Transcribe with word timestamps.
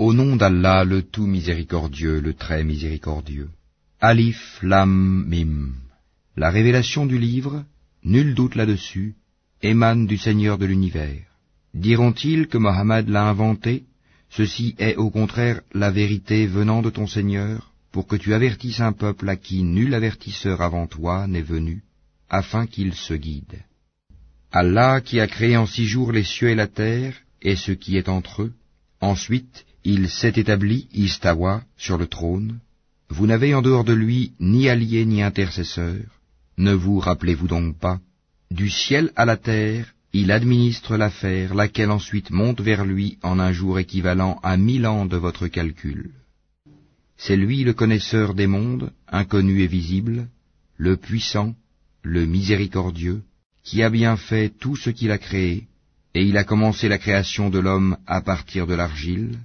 Au 0.00 0.14
nom 0.14 0.34
d'Allah, 0.34 0.84
le 0.84 1.02
tout 1.02 1.26
miséricordieux, 1.26 2.20
le 2.20 2.32
très 2.32 2.64
miséricordieux. 2.64 3.50
Alif 4.00 4.58
Lam 4.62 5.26
Mim. 5.28 5.74
La 6.38 6.48
révélation 6.48 7.04
du 7.04 7.18
livre, 7.18 7.66
nul 8.02 8.34
doute 8.34 8.54
là-dessus, 8.54 9.16
émane 9.60 10.06
du 10.06 10.16
Seigneur 10.16 10.56
de 10.56 10.64
l'univers. 10.64 11.26
Diront-ils 11.74 12.46
que 12.46 12.56
Mohammed 12.56 13.10
l'a 13.10 13.28
inventé? 13.28 13.84
Ceci 14.30 14.74
est 14.78 14.96
au 14.96 15.10
contraire 15.10 15.60
la 15.74 15.90
vérité 15.90 16.46
venant 16.46 16.80
de 16.80 16.88
ton 16.88 17.06
Seigneur, 17.06 17.70
pour 17.92 18.06
que 18.06 18.16
tu 18.16 18.32
avertisses 18.32 18.80
un 18.80 18.94
peuple 18.94 19.28
à 19.28 19.36
qui 19.36 19.62
nul 19.64 19.92
avertisseur 19.92 20.62
avant 20.62 20.86
toi 20.86 21.26
n'est 21.26 21.42
venu, 21.42 21.82
afin 22.30 22.64
qu'il 22.66 22.94
se 22.94 23.12
guide. 23.12 23.58
Allah 24.50 25.02
qui 25.02 25.20
a 25.20 25.26
créé 25.26 25.58
en 25.58 25.66
six 25.66 25.84
jours 25.84 26.10
les 26.10 26.24
cieux 26.24 26.48
et 26.48 26.54
la 26.54 26.68
terre, 26.68 27.12
et 27.42 27.54
ce 27.54 27.72
qui 27.72 27.98
est 27.98 28.08
entre 28.08 28.44
eux, 28.44 28.54
ensuite 29.02 29.66
il 29.84 30.08
s'est 30.08 30.34
établi, 30.36 30.88
Istawa, 30.92 31.62
sur 31.76 31.96
le 31.98 32.06
trône, 32.06 32.60
vous 33.08 33.26
n'avez 33.26 33.54
en 33.54 33.62
dehors 33.62 33.84
de 33.84 33.92
lui 33.92 34.32
ni 34.38 34.68
allié 34.68 35.04
ni 35.04 35.22
intercesseur, 35.22 36.00
ne 36.58 36.72
vous 36.72 36.98
rappelez-vous 36.98 37.48
donc 37.48 37.78
pas? 37.78 38.00
Du 38.50 38.68
ciel 38.68 39.12
à 39.16 39.24
la 39.24 39.36
terre, 39.36 39.94
il 40.12 40.32
administre 40.32 40.96
l'affaire, 40.96 41.54
laquelle 41.54 41.90
ensuite 41.90 42.30
monte 42.30 42.60
vers 42.60 42.84
lui 42.84 43.18
en 43.22 43.38
un 43.38 43.52
jour 43.52 43.78
équivalent 43.78 44.38
à 44.42 44.56
mille 44.56 44.86
ans 44.86 45.06
de 45.06 45.16
votre 45.16 45.46
calcul. 45.46 46.10
C'est 47.16 47.36
lui 47.36 47.64
le 47.64 47.74
connaisseur 47.74 48.34
des 48.34 48.46
mondes, 48.46 48.92
inconnu 49.08 49.62
et 49.62 49.66
visible, 49.66 50.28
le 50.76 50.96
puissant, 50.96 51.54
le 52.02 52.26
miséricordieux, 52.26 53.22
qui 53.62 53.82
a 53.82 53.90
bien 53.90 54.16
fait 54.16 54.48
tout 54.48 54.76
ce 54.76 54.90
qu'il 54.90 55.10
a 55.10 55.18
créé, 55.18 55.68
et 56.14 56.24
il 56.24 56.36
a 56.36 56.44
commencé 56.44 56.88
la 56.88 56.98
création 56.98 57.50
de 57.50 57.58
l'homme 57.58 57.96
à 58.06 58.20
partir 58.20 58.66
de 58.66 58.74
l'argile, 58.74 59.38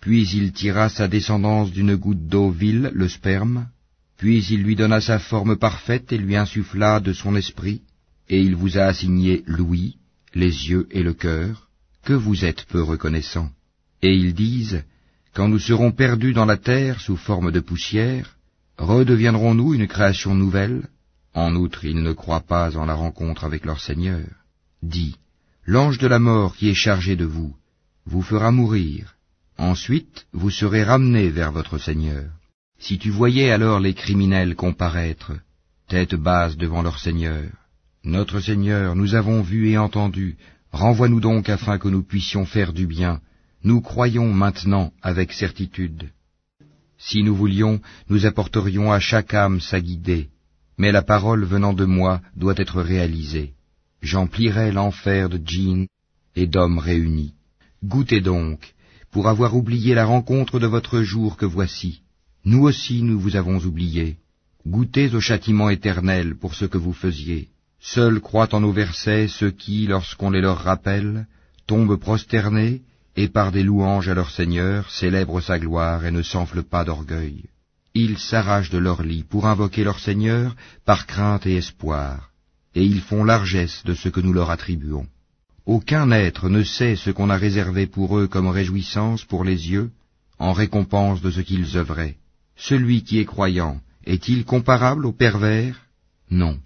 puis 0.00 0.28
il 0.30 0.52
tira 0.52 0.88
sa 0.88 1.08
descendance 1.08 1.72
d'une 1.72 1.96
goutte 1.96 2.26
d'eau 2.26 2.50
vile, 2.50 2.90
le 2.94 3.08
sperme, 3.08 3.68
puis 4.16 4.44
il 4.50 4.62
lui 4.62 4.76
donna 4.76 5.00
sa 5.00 5.18
forme 5.18 5.56
parfaite 5.56 6.12
et 6.12 6.18
lui 6.18 6.36
insuffla 6.36 7.00
de 7.00 7.12
son 7.12 7.36
esprit, 7.36 7.82
et 8.28 8.40
il 8.40 8.56
vous 8.56 8.78
a 8.78 8.82
assigné 8.82 9.42
l'ouïe, 9.46 9.96
les 10.34 10.70
yeux 10.70 10.86
et 10.90 11.02
le 11.02 11.14
cœur, 11.14 11.68
que 12.04 12.12
vous 12.12 12.44
êtes 12.44 12.64
peu 12.64 12.82
reconnaissants. 12.82 13.50
Et 14.02 14.14
ils 14.14 14.34
disent, 14.34 14.84
quand 15.34 15.48
nous 15.48 15.58
serons 15.58 15.92
perdus 15.92 16.32
dans 16.32 16.46
la 16.46 16.56
terre 16.56 17.00
sous 17.00 17.16
forme 17.16 17.50
de 17.50 17.60
poussière, 17.60 18.36
redeviendrons-nous 18.78 19.74
une 19.74 19.86
création 19.86 20.34
nouvelle? 20.34 20.88
En 21.34 21.54
outre, 21.54 21.84
ils 21.84 22.02
ne 22.02 22.12
croient 22.12 22.40
pas 22.40 22.76
en 22.76 22.86
la 22.86 22.94
rencontre 22.94 23.44
avec 23.44 23.64
leur 23.64 23.80
Seigneur. 23.80 24.26
Dis, 24.82 25.16
l'ange 25.66 25.98
de 25.98 26.06
la 26.06 26.18
mort 26.18 26.56
qui 26.56 26.68
est 26.68 26.74
chargé 26.74 27.14
de 27.14 27.24
vous, 27.24 27.54
vous 28.06 28.22
fera 28.22 28.50
mourir. 28.50 29.17
Ensuite, 29.58 30.26
vous 30.32 30.50
serez 30.50 30.84
ramenés 30.84 31.30
vers 31.30 31.50
votre 31.50 31.78
Seigneur. 31.78 32.30
Si 32.78 32.98
tu 32.98 33.10
voyais 33.10 33.50
alors 33.50 33.80
les 33.80 33.92
criminels 33.92 34.54
comparaître, 34.54 35.32
tête 35.88 36.14
basse 36.14 36.56
devant 36.56 36.82
leur 36.82 36.98
Seigneur, 37.00 37.50
Notre 38.04 38.38
Seigneur, 38.40 38.94
nous 38.94 39.16
avons 39.16 39.42
vu 39.42 39.68
et 39.70 39.76
entendu, 39.76 40.36
renvoie-nous 40.70 41.20
donc 41.20 41.48
afin 41.48 41.78
que 41.78 41.88
nous 41.88 42.04
puissions 42.04 42.46
faire 42.46 42.72
du 42.72 42.86
bien, 42.86 43.20
nous 43.64 43.80
croyons 43.80 44.32
maintenant 44.32 44.92
avec 45.02 45.32
certitude. 45.32 46.08
Si 46.96 47.24
nous 47.24 47.34
voulions, 47.34 47.80
nous 48.08 48.26
apporterions 48.26 48.92
à 48.92 49.00
chaque 49.00 49.34
âme 49.34 49.60
sa 49.60 49.80
guidée, 49.80 50.28
mais 50.78 50.92
la 50.92 51.02
parole 51.02 51.44
venant 51.44 51.72
de 51.72 51.84
moi 51.84 52.20
doit 52.36 52.54
être 52.56 52.80
réalisée. 52.80 53.54
J'emplirai 54.02 54.70
l'enfer 54.70 55.28
de 55.28 55.40
djinns 55.44 55.88
et 56.36 56.46
d'hommes 56.46 56.78
réunis. 56.78 57.34
Goûtez 57.82 58.20
donc, 58.20 58.74
pour 59.10 59.28
avoir 59.28 59.56
oublié 59.56 59.94
la 59.94 60.04
rencontre 60.04 60.58
de 60.58 60.66
votre 60.66 61.02
jour 61.02 61.36
que 61.36 61.46
voici. 61.46 62.02
Nous 62.44 62.62
aussi 62.62 63.02
nous 63.02 63.18
vous 63.18 63.36
avons 63.36 63.58
oublié. 63.58 64.16
Goûtez 64.66 65.14
au 65.14 65.20
châtiment 65.20 65.70
éternel 65.70 66.36
pour 66.36 66.54
ce 66.54 66.64
que 66.64 66.78
vous 66.78 66.92
faisiez. 66.92 67.48
Seuls 67.80 68.20
croient 68.20 68.54
en 68.54 68.60
nos 68.60 68.72
versets 68.72 69.28
ceux 69.28 69.50
qui, 69.50 69.86
lorsqu'on 69.86 70.30
les 70.30 70.40
leur 70.40 70.58
rappelle, 70.58 71.26
tombent 71.66 71.96
prosternés 71.96 72.82
et 73.16 73.28
par 73.28 73.50
des 73.50 73.62
louanges 73.62 74.08
à 74.08 74.14
leur 74.14 74.30
Seigneur 74.30 74.90
célèbrent 74.90 75.40
sa 75.40 75.58
gloire 75.58 76.04
et 76.04 76.10
ne 76.10 76.22
s'enflent 76.22 76.62
pas 76.62 76.84
d'orgueil. 76.84 77.44
Ils 77.94 78.18
s'arrachent 78.18 78.70
de 78.70 78.78
leur 78.78 79.02
lit 79.02 79.24
pour 79.24 79.46
invoquer 79.46 79.84
leur 79.84 79.98
Seigneur 79.98 80.54
par 80.84 81.06
crainte 81.06 81.46
et 81.46 81.56
espoir, 81.56 82.30
et 82.74 82.84
ils 82.84 83.00
font 83.00 83.24
largesse 83.24 83.82
de 83.84 83.94
ce 83.94 84.08
que 84.08 84.20
nous 84.20 84.32
leur 84.32 84.50
attribuons. 84.50 85.08
Aucun 85.68 86.10
être 86.12 86.48
ne 86.48 86.62
sait 86.62 86.96
ce 86.96 87.10
qu'on 87.10 87.28
a 87.28 87.36
réservé 87.36 87.86
pour 87.86 88.18
eux 88.18 88.26
comme 88.26 88.48
réjouissance 88.48 89.24
pour 89.24 89.44
les 89.44 89.70
yeux, 89.70 89.90
en 90.38 90.54
récompense 90.54 91.20
de 91.20 91.30
ce 91.30 91.42
qu'ils 91.42 91.76
œuvraient. 91.76 92.16
Celui 92.56 93.04
qui 93.04 93.18
est 93.18 93.26
croyant, 93.26 93.78
est-il 94.06 94.46
comparable 94.46 95.04
aux 95.04 95.12
pervers? 95.12 95.78
Non, 96.30 96.58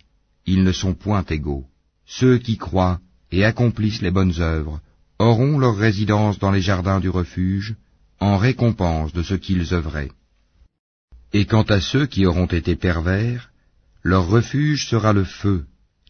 ils 0.47 0.63
ne 0.63 0.71
sont 0.71 0.95
point 0.95 1.25
égaux. 1.25 1.65
Ceux 2.07 2.39
qui 2.39 2.57
croient 2.59 3.01
et 3.33 3.45
accomplissent 3.45 4.03
les 4.03 4.13
bonnes 4.13 4.41
œuvres 4.41 4.81
auront 5.19 5.59
leur 5.59 5.77
résidence 5.77 6.39
dans 6.39 6.53
les 6.53 6.63
jardins 6.63 7.01
du 7.01 7.09
refuge, 7.09 7.75
en 8.21 8.37
récompense 8.37 9.13
de 9.13 9.25
ce 9.25 9.35
qu'ils 9.35 9.75
œuvraient. 9.75 10.13
Et 11.33 11.45
quant 11.45 11.67
à 11.77 11.81
ceux 11.81 12.07
qui 12.07 12.25
auront 12.25 12.47
été 12.61 12.77
pervers, 12.77 13.51
leur 14.05 14.29
refuge 14.29 14.87
sera 14.87 15.13
le 15.13 15.25
feu, 15.25 15.67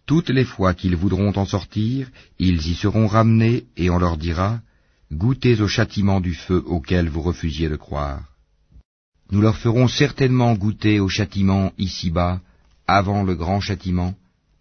toutes 0.06 0.30
les 0.30 0.44
fois 0.44 0.74
qu'ils 0.74 0.96
voudront 0.96 1.32
en 1.36 1.46
sortir, 1.46 2.10
ils 2.38 2.66
y 2.66 2.74
seront 2.74 3.06
ramenés, 3.06 3.64
et 3.76 3.90
on 3.90 3.98
leur 3.98 4.16
dira, 4.16 4.60
Goûtez 5.12 5.60
au 5.60 5.68
châtiment 5.68 6.20
du 6.20 6.32
feu 6.32 6.62
auquel 6.64 7.08
vous 7.10 7.20
refusiez 7.20 7.68
de 7.68 7.76
croire. 7.76 8.22
Nous 9.30 9.42
leur 9.42 9.58
ferons 9.58 9.86
certainement 9.86 10.54
goûter 10.54 11.00
au 11.00 11.08
châtiment 11.08 11.72
ici-bas, 11.76 12.40
avant 12.86 13.22
le 13.22 13.34
grand 13.34 13.60
châtiment, 13.60 14.14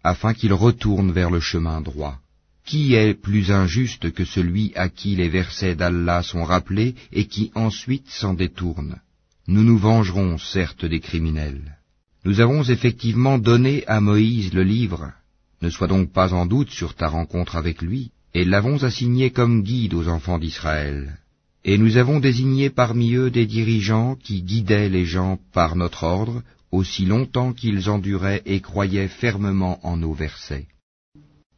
afin 0.04 0.34
qu'ils 0.34 0.52
retournent 0.52 1.12
vers 1.12 1.30
le 1.30 1.40
chemin 1.40 1.80
droit. 1.80 2.18
Qui 2.66 2.94
est 2.94 3.14
plus 3.14 3.50
injuste 3.50 4.12
que 4.12 4.24
celui 4.24 4.72
à 4.76 4.88
qui 4.88 5.16
les 5.16 5.28
versets 5.28 5.74
d'Allah 5.74 6.22
sont 6.22 6.44
rappelés 6.44 6.94
et 7.12 7.26
qui 7.26 7.50
ensuite 7.54 8.08
s'en 8.08 8.34
détourne? 8.34 9.00
Nous 9.48 9.64
nous 9.64 9.78
vengerons 9.78 10.38
certes 10.38 10.84
des 10.84 11.00
criminels. 11.00 11.78
Nous 12.24 12.40
avons 12.40 12.62
effectivement 12.62 13.38
donné 13.38 13.84
à 13.86 14.00
Moïse 14.00 14.52
le 14.52 14.62
livre, 14.62 15.12
ne 15.62 15.70
sois 15.70 15.86
donc 15.86 16.12
pas 16.12 16.34
en 16.34 16.44
doute 16.44 16.70
sur 16.70 16.94
ta 16.94 17.08
rencontre 17.08 17.56
avec 17.56 17.80
lui, 17.80 18.10
et 18.34 18.44
l'avons 18.44 18.82
assigné 18.82 19.30
comme 19.30 19.62
guide 19.62 19.94
aux 19.94 20.08
enfants 20.08 20.38
d'Israël. 20.38 21.18
Et 21.64 21.78
nous 21.78 21.96
avons 21.96 22.18
désigné 22.18 22.70
parmi 22.70 23.14
eux 23.14 23.30
des 23.30 23.46
dirigeants 23.46 24.16
qui 24.16 24.42
guidaient 24.42 24.88
les 24.88 25.04
gens 25.04 25.38
par 25.52 25.76
notre 25.76 26.02
ordre, 26.02 26.42
aussi 26.72 27.04
longtemps 27.04 27.52
qu'ils 27.52 27.88
enduraient 27.88 28.42
et 28.46 28.60
croyaient 28.60 29.08
fermement 29.08 29.78
en 29.86 29.96
nos 29.96 30.12
versets. 30.12 30.66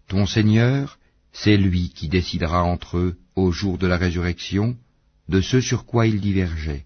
Ton 0.08 0.26
Seigneur, 0.26 0.98
c'est 1.32 1.56
lui 1.56 1.90
qui 1.94 2.08
décidera 2.08 2.62
entre 2.62 2.98
eux, 2.98 3.16
au 3.34 3.50
jour 3.50 3.78
de 3.78 3.86
la 3.86 3.96
résurrection, 3.96 4.76
de 5.28 5.40
ce 5.40 5.60
sur 5.60 5.86
quoi 5.86 6.06
ils 6.06 6.20
divergeaient. 6.20 6.84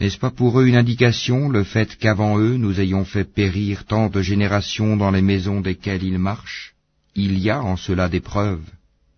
N'est-ce 0.00 0.16
pas 0.16 0.30
pour 0.30 0.58
eux 0.58 0.66
une 0.66 0.76
indication, 0.76 1.50
le 1.50 1.62
fait 1.62 1.94
qu'avant 1.98 2.38
eux 2.38 2.56
nous 2.56 2.80
ayons 2.80 3.04
fait 3.04 3.30
périr 3.30 3.84
tant 3.84 4.08
de 4.08 4.22
générations 4.22 4.96
dans 4.96 5.10
les 5.10 5.20
maisons 5.20 5.60
desquelles 5.60 6.02
ils 6.02 6.18
marchent? 6.18 6.74
Il 7.14 7.38
y 7.38 7.50
a 7.50 7.62
en 7.62 7.76
cela 7.76 8.08
des 8.08 8.20
preuves. 8.20 8.70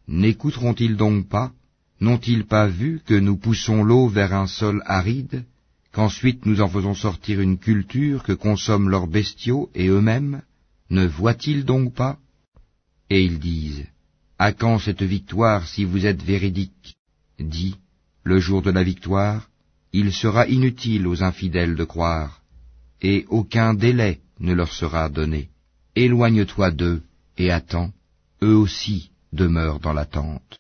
N'écouteront-ils 0.09 0.97
donc 0.97 1.29
pas? 1.29 1.53
N'ont-ils 2.01 2.45
pas 2.45 2.67
vu 2.67 3.01
que 3.07 3.15
nous 3.15 3.37
poussons 3.37 3.85
l'eau 3.85 4.09
vers 4.09 4.35
un 4.35 4.49
sol 4.49 4.83
aride, 4.87 5.45
qu'ensuite 5.93 6.47
nous 6.47 6.61
en 6.61 6.69
faisons 6.69 6.95
sortir 6.95 7.41
une 7.41 7.59
culture 7.59 8.25
que 8.25 8.33
consomment 8.33 8.89
leurs 8.89 9.07
bestiaux 9.07 9.71
et 9.77 9.87
eux-mêmes? 9.87 10.43
Ne 10.91 11.07
voient-ils 11.07 11.65
donc 11.65 11.95
pas? 11.95 12.19
Et 13.09 13.23
ils 13.23 13.39
disent, 13.39 13.87
À 14.37 14.53
quand 14.53 14.81
cette 14.81 15.05
victoire 15.05 15.69
si 15.69 15.85
vous 15.85 16.07
êtes 16.07 16.25
véridique? 16.25 16.97
Dis, 17.39 17.77
le 18.25 18.41
jour 18.41 18.63
de 18.63 18.73
la 18.73 18.83
victoire, 18.83 19.49
il 19.93 20.13
sera 20.13 20.47
inutile 20.47 21.07
aux 21.07 21.23
infidèles 21.23 21.77
de 21.77 21.85
croire, 21.85 22.43
et 23.01 23.27
aucun 23.29 23.75
délai 23.75 24.21
ne 24.41 24.55
leur 24.55 24.73
sera 24.73 25.09
donné. 25.09 25.51
Éloigne-toi 25.95 26.71
d'eux 26.71 27.03
et 27.37 27.51
attends, 27.51 27.93
eux 28.43 28.57
aussi 28.57 29.11
demeurent 29.33 29.81
dans 29.81 29.93
l'attente. 29.93 30.59